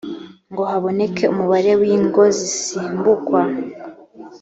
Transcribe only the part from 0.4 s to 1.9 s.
ngo haboneke umubare w